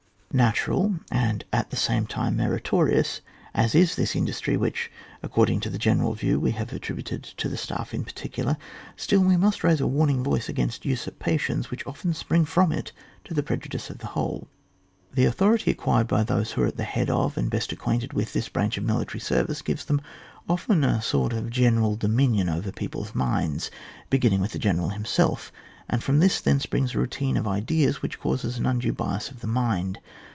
[0.33, 3.19] Natural, and at the same time merito rious,
[3.53, 4.89] as is this industry which,
[5.21, 8.55] ac cording to the general view, we have attributed to the staff in particular,
[8.95, 12.93] still we must raise a warning voice against usurpations which often spring from it
[13.25, 14.47] to the prejudice of the whole.
[15.13, 18.31] The authority acquired by those who are at the head of, and best acquainted with,
[18.31, 19.99] this branch of military service, gives then
[20.47, 23.69] often a sort of general dominion over people's minds,
[24.09, 25.51] beginning with the general himself,
[25.89, 29.41] and from t£js then springs a routine of ideas which causes an undue bias of
[29.41, 29.99] the mind.